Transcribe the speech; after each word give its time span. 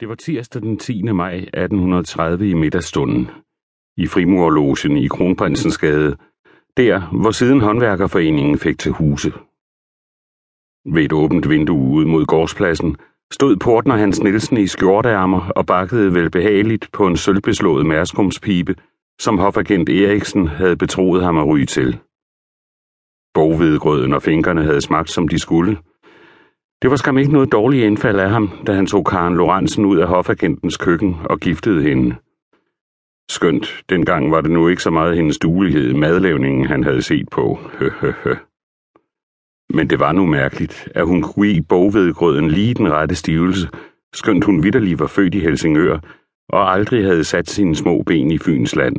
Det 0.00 0.08
var 0.08 0.14
tirsdag 0.14 0.62
den 0.62 0.78
10. 0.78 1.02
maj 1.02 1.34
1830 1.34 2.50
i 2.50 2.54
middagsstunden, 2.54 3.30
i 3.96 4.06
frimurlogen 4.06 4.96
i 4.96 5.06
Kronprinsens 5.06 5.78
Gade, 5.78 6.16
der 6.76 7.20
hvor 7.20 7.30
siden 7.30 7.60
håndværkerforeningen 7.60 8.58
fik 8.58 8.78
til 8.78 8.92
huse. 8.92 9.32
Ved 10.94 11.04
et 11.04 11.12
åbent 11.12 11.48
vindue 11.48 11.94
ud 11.94 12.04
mod 12.04 12.26
gårdspladsen 12.26 12.96
stod 13.32 13.56
portner 13.56 13.96
Hans 13.96 14.20
Nielsen 14.22 14.56
i 14.56 14.66
skjorteærmer 14.66 15.48
og 15.56 15.66
bakkede 15.66 16.14
velbehageligt 16.14 16.88
på 16.92 17.06
en 17.06 17.16
sølvbeslået 17.16 17.86
mærskumspibe, 17.86 18.74
som 19.20 19.38
hofagent 19.38 19.88
Eriksen 19.88 20.46
havde 20.48 20.76
betroet 20.76 21.22
ham 21.22 21.38
at 21.38 21.46
ryge 21.46 21.66
til. 21.66 21.98
Bogvedgrøden 23.34 24.12
og 24.12 24.22
finkerne 24.22 24.62
havde 24.62 24.80
smagt 24.80 25.10
som 25.10 25.28
de 25.28 25.38
skulle– 25.38 25.78
det 26.82 26.90
var 26.90 26.96
skam 26.96 27.18
ikke 27.18 27.32
noget 27.32 27.52
dårligt 27.52 27.84
indfald 27.84 28.18
af 28.18 28.30
ham, 28.30 28.50
da 28.66 28.72
han 28.72 28.86
tog 28.86 29.04
Karen 29.04 29.36
Lorentzen 29.36 29.84
ud 29.84 29.98
af 29.98 30.08
hofagentens 30.08 30.76
køkken 30.76 31.16
og 31.24 31.40
giftede 31.40 31.82
hende. 31.82 32.16
Skønt, 33.30 33.82
dengang 33.88 34.30
var 34.30 34.40
det 34.40 34.50
nu 34.50 34.68
ikke 34.68 34.82
så 34.82 34.90
meget 34.90 35.16
hendes 35.16 35.38
duelighed 35.38 35.90
i 35.90 35.96
madlavningen, 35.96 36.66
han 36.66 36.84
havde 36.84 37.02
set 37.02 37.28
på. 37.28 37.58
Men 39.76 39.90
det 39.90 39.98
var 40.00 40.12
nu 40.12 40.26
mærkeligt, 40.26 40.88
at 40.94 41.06
hun 41.06 41.22
kunne 41.22 41.48
i 41.48 41.60
bogvedgrøden 41.60 42.48
lige 42.48 42.74
den 42.74 42.92
rette 42.92 43.14
stivelse, 43.14 43.68
skønt 44.14 44.44
hun 44.44 44.62
vidderlig 44.62 44.98
var 44.98 45.06
født 45.06 45.34
i 45.34 45.40
Helsingør 45.40 45.98
og 46.48 46.72
aldrig 46.72 47.04
havde 47.04 47.24
sat 47.24 47.48
sine 47.48 47.76
små 47.76 48.02
ben 48.02 48.30
i 48.30 48.38
Fyns 48.38 48.76
land. 48.76 48.96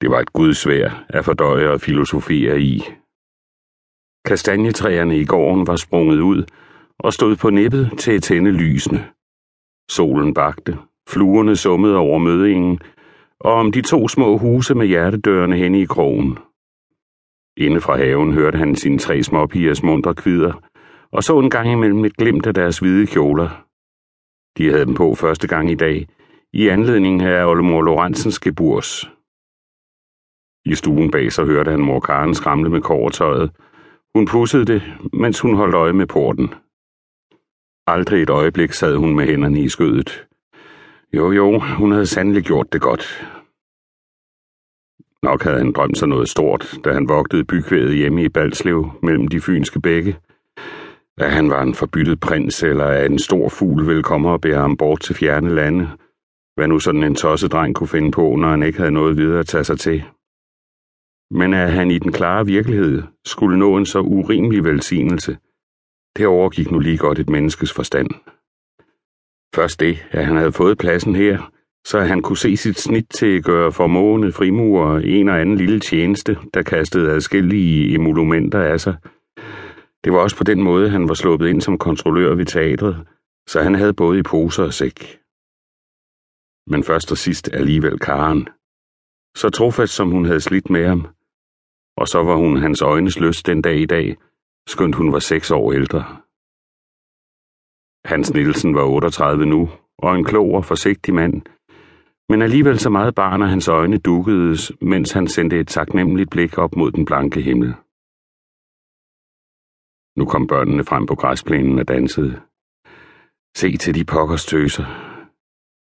Det 0.00 0.10
var 0.10 0.20
et 0.20 0.32
gudsvær 0.32 1.04
at 1.08 1.24
fordøje 1.24 1.70
og 1.70 1.80
filosofere 1.80 2.60
i, 2.60 2.82
Kastanjetræerne 4.30 5.18
i 5.18 5.24
gården 5.24 5.66
var 5.66 5.76
sprunget 5.76 6.20
ud 6.20 6.44
og 6.98 7.12
stod 7.12 7.36
på 7.36 7.50
nippet 7.50 7.90
til 7.98 8.12
at 8.12 8.22
tænde 8.22 8.50
lysene. 8.50 9.10
Solen 9.90 10.34
bagte, 10.34 10.78
fluerne 11.08 11.56
summede 11.56 11.96
over 11.96 12.18
mødingen, 12.18 12.80
og 13.40 13.52
om 13.52 13.72
de 13.72 13.82
to 13.82 14.08
små 14.08 14.38
huse 14.38 14.74
med 14.74 14.86
hjertedørene 14.86 15.56
hen 15.56 15.74
i 15.74 15.84
krogen. 15.84 16.38
Inde 17.56 17.80
fra 17.80 17.96
haven 17.96 18.32
hørte 18.32 18.58
han 18.58 18.76
sine 18.76 18.98
tre 18.98 19.22
småpigers 19.22 19.82
mundre 19.82 20.14
kvider, 20.14 20.52
og 21.12 21.22
så 21.22 21.38
en 21.38 21.50
gang 21.50 21.72
imellem 21.72 22.04
et 22.04 22.16
glimt 22.16 22.46
af 22.46 22.54
deres 22.54 22.78
hvide 22.78 23.06
kjoler. 23.06 23.64
De 24.58 24.70
havde 24.70 24.86
dem 24.86 24.94
på 24.94 25.14
første 25.14 25.48
gang 25.48 25.70
i 25.70 25.74
dag, 25.74 26.08
i 26.52 26.68
anledning 26.68 27.22
af 27.22 27.46
Olemor 27.46 27.82
Lorentzens 27.82 28.38
geburs. 28.38 29.10
I 30.64 30.74
stuen 30.74 31.10
bag 31.10 31.32
så 31.32 31.44
hørte 31.44 31.70
han 31.70 31.80
mor 31.80 32.00
Karen 32.00 32.34
skramle 32.34 32.70
med 32.70 32.80
kåretøjet, 32.80 33.50
hun 34.14 34.26
pussede 34.26 34.64
det, 34.64 34.82
mens 35.12 35.40
hun 35.40 35.54
holdt 35.56 35.74
øje 35.74 35.92
med 35.92 36.06
porten. 36.06 36.54
Aldrig 37.86 38.22
et 38.22 38.30
øjeblik 38.30 38.72
sad 38.72 38.96
hun 38.96 39.14
med 39.14 39.26
hænderne 39.26 39.60
i 39.60 39.68
skødet. 39.68 40.26
Jo, 41.12 41.32
jo, 41.32 41.58
hun 41.58 41.92
havde 41.92 42.06
sandelig 42.06 42.42
gjort 42.44 42.72
det 42.72 42.80
godt. 42.80 43.26
Nok 45.22 45.42
havde 45.42 45.58
han 45.58 45.72
drømt 45.72 45.98
sig 45.98 46.08
noget 46.08 46.28
stort, 46.28 46.78
da 46.84 46.92
han 46.92 47.08
vogtede 47.08 47.44
bykvædet 47.44 47.96
hjemme 47.96 48.24
i 48.24 48.28
Balslev 48.28 48.90
mellem 49.02 49.28
de 49.28 49.40
fynske 49.40 49.80
bække. 49.80 50.16
At 51.18 51.32
han 51.32 51.50
var 51.50 51.62
en 51.62 51.74
forbyttet 51.74 52.20
prins, 52.20 52.62
eller 52.62 52.84
at 52.84 53.10
en 53.10 53.18
stor 53.18 53.48
fugl 53.48 53.86
ville 53.86 54.02
komme 54.02 54.30
og 54.30 54.40
bære 54.40 54.60
ham 54.60 54.76
bort 54.76 55.00
til 55.00 55.14
fjerne 55.14 55.54
lande. 55.54 55.88
Hvad 56.54 56.68
nu 56.68 56.78
sådan 56.78 57.04
en 57.04 57.14
tossedreng 57.14 57.74
kunne 57.74 57.88
finde 57.88 58.10
på, 58.10 58.36
når 58.36 58.48
han 58.48 58.62
ikke 58.62 58.78
havde 58.78 58.90
noget 58.90 59.16
videre 59.16 59.38
at 59.40 59.46
tage 59.46 59.64
sig 59.64 59.78
til 59.78 60.04
men 61.30 61.54
at 61.54 61.72
han 61.72 61.90
i 61.90 61.98
den 61.98 62.12
klare 62.12 62.46
virkelighed 62.46 63.02
skulle 63.24 63.58
nå 63.58 63.76
en 63.76 63.86
så 63.86 64.00
urimelig 64.00 64.64
velsignelse, 64.64 65.38
det 66.16 66.26
overgik 66.26 66.70
nu 66.70 66.78
lige 66.78 66.98
godt 66.98 67.18
et 67.18 67.30
menneskes 67.30 67.72
forstand. 67.72 68.10
Først 69.54 69.80
det, 69.80 70.06
at 70.10 70.26
han 70.26 70.36
havde 70.36 70.52
fået 70.52 70.78
pladsen 70.78 71.14
her, 71.14 71.52
så 71.86 72.00
han 72.00 72.22
kunne 72.22 72.36
se 72.36 72.56
sit 72.56 72.78
snit 72.78 73.06
til 73.08 73.36
at 73.36 73.44
gøre 73.44 73.72
formående 73.72 74.32
frimurer 74.32 74.98
en 74.98 75.28
og 75.28 75.40
anden 75.40 75.56
lille 75.56 75.80
tjeneste, 75.80 76.38
der 76.54 76.62
kastede 76.62 77.10
adskillige 77.10 77.94
emolumenter 77.94 78.60
af 78.60 78.80
sig. 78.80 78.96
Det 80.04 80.12
var 80.12 80.18
også 80.18 80.36
på 80.36 80.44
den 80.44 80.62
måde, 80.62 80.90
han 80.90 81.08
var 81.08 81.14
sluppet 81.14 81.48
ind 81.48 81.60
som 81.60 81.78
kontrollør 81.78 82.34
ved 82.34 82.46
teatret, 82.46 83.06
så 83.48 83.62
han 83.62 83.74
havde 83.74 83.94
både 83.94 84.18
i 84.18 84.22
poser 84.22 84.64
og 84.64 84.74
sæk. 84.74 85.18
Men 86.70 86.84
først 86.84 87.12
og 87.12 87.18
sidst 87.18 87.50
alligevel 87.52 87.98
Karen. 87.98 88.48
Så 89.36 89.50
trofast 89.50 89.94
som 89.94 90.10
hun 90.10 90.24
havde 90.24 90.40
slidt 90.40 90.70
med 90.70 90.86
ham, 90.86 91.06
og 92.00 92.08
så 92.08 92.22
var 92.22 92.36
hun 92.36 92.56
hans 92.56 92.82
øjnes 92.82 93.20
lyst 93.20 93.46
den 93.46 93.62
dag 93.62 93.78
i 93.80 93.86
dag, 93.86 94.16
skønt 94.68 94.94
hun 94.94 95.12
var 95.12 95.18
seks 95.18 95.50
år 95.50 95.72
ældre. 95.72 96.02
Hans 98.04 98.34
Nielsen 98.34 98.74
var 98.74 98.84
38 98.84 99.46
nu, 99.46 99.70
og 99.98 100.16
en 100.16 100.24
klog 100.24 100.54
og 100.54 100.64
forsigtig 100.64 101.14
mand, 101.14 101.42
men 102.28 102.42
alligevel 102.42 102.78
så 102.78 102.90
meget 102.90 103.14
barn, 103.14 103.42
at 103.42 103.48
hans 103.48 103.68
øjne 103.68 103.98
dukkedes, 103.98 104.72
mens 104.80 105.12
han 105.12 105.28
sendte 105.28 105.60
et 105.60 105.68
taknemmeligt 105.68 106.30
blik 106.30 106.58
op 106.58 106.76
mod 106.76 106.90
den 106.90 107.04
blanke 107.04 107.40
himmel. 107.40 107.74
Nu 110.18 110.24
kom 110.24 110.46
børnene 110.46 110.84
frem 110.84 111.06
på 111.06 111.14
græsplænen 111.14 111.78
og 111.78 111.88
dansede. 111.88 112.40
Se 113.56 113.76
til 113.76 113.94
de 113.94 114.04
pokkers 114.04 114.46
tøser. 114.46 114.84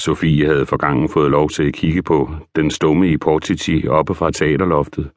Sofie 0.00 0.46
havde 0.46 0.66
for 0.66 0.76
gangen 0.76 1.08
fået 1.08 1.30
lov 1.30 1.48
til 1.48 1.68
at 1.68 1.74
kigge 1.74 2.02
på 2.02 2.30
den 2.56 2.70
stumme 2.70 3.08
i 3.08 3.16
Portici 3.16 3.88
oppe 3.88 4.14
fra 4.14 4.30
teaterloftet. 4.30 5.10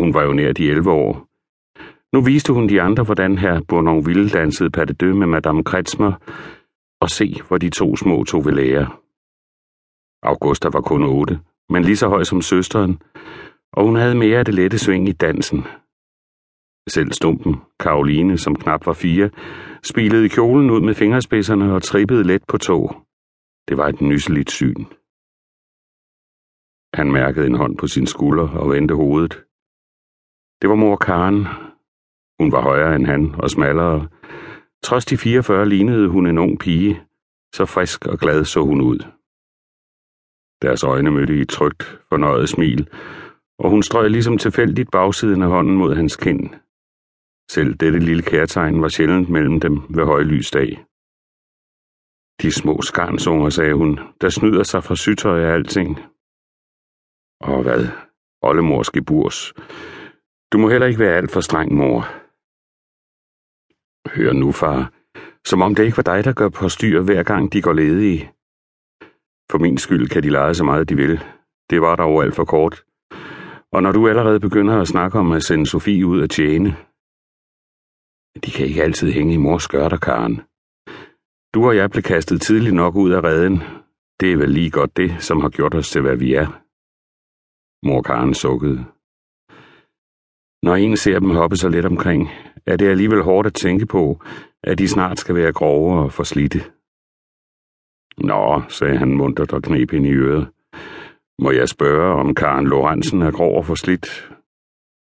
Hun 0.00 0.14
var 0.14 0.22
jo 0.22 0.32
nær 0.32 0.52
de 0.52 0.70
11 0.70 0.90
år. 0.90 1.12
Nu 2.12 2.24
viste 2.24 2.52
hun 2.52 2.68
de 2.68 2.82
andre, 2.82 3.04
hvordan 3.04 3.38
herr 3.38 3.60
Bournonville 3.68 4.28
dansede 4.28 4.70
pas 4.70 4.86
de 4.86 4.94
deux 4.94 5.16
med 5.16 5.26
Madame 5.26 5.64
Kretzmer, 5.64 6.12
og 7.00 7.10
se, 7.10 7.40
hvor 7.48 7.58
de 7.58 7.70
to 7.70 7.96
små 7.96 8.24
tog 8.24 8.44
ved 8.44 8.52
lære. 8.52 8.86
Augusta 10.22 10.68
var 10.68 10.80
kun 10.80 11.02
otte, 11.02 11.40
men 11.68 11.82
lige 11.84 11.96
så 11.96 12.08
høj 12.08 12.24
som 12.24 12.42
søsteren, 12.42 13.02
og 13.72 13.84
hun 13.86 13.96
havde 13.96 14.14
mere 14.14 14.38
af 14.38 14.44
det 14.44 14.54
lette 14.54 14.78
sving 14.78 15.08
i 15.08 15.12
dansen. 15.12 15.60
Selv 16.88 17.12
stumpen, 17.12 17.54
Karoline, 17.80 18.38
som 18.38 18.54
knap 18.56 18.86
var 18.86 18.92
fire, 18.92 19.30
spilede 19.82 20.28
kjolen 20.28 20.70
ud 20.70 20.80
med 20.80 20.94
fingerspidserne 20.94 21.74
og 21.74 21.82
trippede 21.82 22.24
let 22.24 22.44
på 22.48 22.58
tog. 22.58 22.86
Det 23.68 23.76
var 23.76 23.88
et 23.88 24.00
nysseligt 24.00 24.50
syn. 24.50 24.84
Han 26.94 27.12
mærkede 27.12 27.46
en 27.46 27.54
hånd 27.54 27.76
på 27.76 27.86
sin 27.86 28.06
skulder 28.06 28.48
og 28.48 28.70
vendte 28.70 28.94
hovedet. 28.94 29.44
Det 30.60 30.68
var 30.68 30.74
mor 30.74 30.96
Karen. 30.96 31.46
Hun 32.40 32.52
var 32.52 32.62
højere 32.62 32.96
end 32.96 33.06
han 33.06 33.34
og 33.42 33.50
smallere. 33.50 34.08
Trods 34.82 35.04
de 35.04 35.16
44 35.18 35.68
lignede 35.68 36.08
hun 36.08 36.26
en 36.26 36.38
ung 36.38 36.58
pige. 36.58 37.02
Så 37.54 37.64
frisk 37.64 38.06
og 38.06 38.18
glad 38.18 38.44
så 38.44 38.60
hun 38.62 38.80
ud. 38.80 38.98
Deres 40.62 40.84
øjne 40.84 41.10
mødte 41.10 41.36
i 41.38 41.40
et 41.40 41.48
trygt, 41.48 41.82
fornøjet 42.08 42.48
smil, 42.48 42.88
og 43.58 43.70
hun 43.70 43.82
strøg 43.82 44.10
ligesom 44.10 44.38
tilfældigt 44.38 44.90
bagsiden 44.90 45.42
af 45.42 45.48
hånden 45.48 45.76
mod 45.76 45.94
hans 45.94 46.16
kind. 46.16 46.50
Selv 47.50 47.74
dette 47.74 47.98
lille 47.98 48.22
kærtegn 48.22 48.82
var 48.82 48.88
sjældent 48.88 49.28
mellem 49.28 49.60
dem 49.60 49.76
ved 49.90 50.04
højlysdag. 50.04 50.84
De 52.42 52.52
små 52.52 52.82
skarnsunger, 52.82 53.50
sagde 53.50 53.74
hun, 53.74 53.98
der 54.20 54.28
snyder 54.28 54.62
sig 54.62 54.84
fra 54.84 54.96
sytøj 54.96 55.40
af 55.44 55.54
alting. 55.54 55.98
Og 57.40 57.62
hvad? 57.62 57.88
Oldemors 58.42 58.90
geburs. 58.90 59.52
Du 60.52 60.58
må 60.58 60.68
heller 60.68 60.86
ikke 60.86 60.98
være 61.00 61.16
alt 61.16 61.30
for 61.30 61.40
streng, 61.40 61.74
mor. 61.74 62.00
Hør 64.14 64.32
nu, 64.32 64.52
far. 64.52 64.92
Som 65.44 65.62
om 65.62 65.74
det 65.74 65.84
ikke 65.84 65.96
var 65.96 66.02
dig, 66.02 66.24
der 66.24 66.32
gør 66.32 66.48
på 66.48 66.68
styr, 66.68 67.02
hver 67.02 67.22
gang 67.22 67.52
de 67.52 67.62
går 67.62 67.72
ledige. 67.72 68.32
For 69.50 69.58
min 69.58 69.78
skyld 69.78 70.08
kan 70.08 70.22
de 70.22 70.30
lege 70.30 70.54
så 70.54 70.64
meget, 70.64 70.88
de 70.88 70.96
vil. 70.96 71.20
Det 71.70 71.80
var 71.80 71.96
dog 71.96 72.22
alt 72.22 72.34
for 72.34 72.44
kort. 72.44 72.84
Og 73.72 73.82
når 73.82 73.92
du 73.92 74.08
allerede 74.08 74.40
begynder 74.40 74.80
at 74.80 74.88
snakke 74.88 75.18
om 75.18 75.32
at 75.32 75.42
sende 75.42 75.66
Sofie 75.66 76.06
ud 76.06 76.22
at 76.22 76.30
tjene, 76.30 76.76
de 78.44 78.50
kan 78.50 78.66
ikke 78.66 78.82
altid 78.82 79.12
hænge 79.12 79.34
i 79.34 79.36
mors 79.36 79.62
skørter, 79.62 79.96
Karen. 79.96 80.36
Du 81.54 81.66
og 81.66 81.76
jeg 81.76 81.90
blev 81.90 82.02
kastet 82.02 82.42
tidligt 82.42 82.74
nok 82.74 82.94
ud 82.94 83.10
af 83.10 83.24
redden. 83.24 83.58
Det 84.20 84.32
er 84.32 84.36
vel 84.36 84.50
lige 84.50 84.70
godt 84.70 84.96
det, 84.96 85.22
som 85.22 85.40
har 85.40 85.48
gjort 85.48 85.74
os 85.74 85.90
til, 85.90 86.00
hvad 86.00 86.16
vi 86.16 86.34
er. 86.34 86.46
Mor 87.86 88.02
Karen 88.02 88.34
sukkede. 88.34 88.84
Når 90.62 90.74
en 90.76 90.96
ser 90.96 91.18
dem 91.18 91.30
hoppe 91.30 91.56
så 91.56 91.68
let 91.68 91.84
omkring, 91.84 92.28
er 92.66 92.76
det 92.76 92.88
alligevel 92.88 93.22
hårdt 93.22 93.46
at 93.46 93.54
tænke 93.54 93.86
på, 93.86 94.20
at 94.62 94.78
de 94.78 94.88
snart 94.88 95.18
skal 95.18 95.34
være 95.34 95.52
grove 95.52 96.04
og 96.04 96.12
forslidte. 96.12 96.60
Nå, 98.18 98.62
sagde 98.68 98.96
han 98.96 99.14
muntert 99.14 99.52
og 99.52 99.62
knep 99.62 99.92
ind 99.92 100.06
i 100.06 100.12
øret. 100.12 100.48
Må 101.38 101.50
jeg 101.50 101.68
spørge, 101.68 102.20
om 102.20 102.34
Karen 102.34 102.66
Lorentzen 102.66 103.22
er 103.22 103.30
grov 103.30 103.56
og 103.56 103.66
forslidt? 103.66 104.30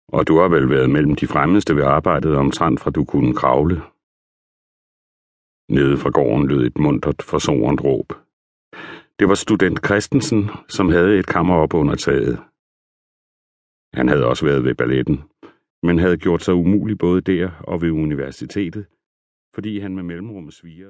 Og 0.08 0.28
du 0.28 0.38
har 0.38 0.48
vel 0.48 0.70
været 0.70 0.90
mellem 0.90 1.14
de 1.14 1.26
fremmeste 1.26 1.76
ved 1.76 1.84
arbejdet 1.84 2.36
omtrent 2.36 2.80
fra 2.80 2.90
du 2.90 3.04
kunne 3.04 3.34
kravle? 3.34 3.82
Nede 5.68 5.96
fra 5.96 6.10
gården 6.10 6.48
lød 6.48 6.66
et 6.66 6.78
muntert, 6.78 7.22
forsorent 7.22 7.84
råb. 7.84 8.12
Det 9.18 9.28
var 9.28 9.34
student 9.34 9.86
Christensen, 9.86 10.50
som 10.68 10.88
havde 10.88 11.18
et 11.18 11.26
kammer 11.26 11.54
op 11.54 11.74
under 11.74 11.94
taget. 11.94 12.38
Han 13.94 14.08
havde 14.08 14.26
også 14.26 14.44
været 14.46 14.64
ved 14.64 14.74
balletten, 14.74 15.24
men 15.86 15.98
havde 15.98 16.16
gjort 16.16 16.42
sig 16.42 16.54
umulig 16.54 16.98
både 16.98 17.20
der 17.20 17.50
og 17.60 17.82
ved 17.82 17.90
universitetet, 17.90 18.86
fordi 19.54 19.78
han 19.78 19.94
med 19.94 20.02
mellemrum 20.02 20.50
svirede. 20.50 20.84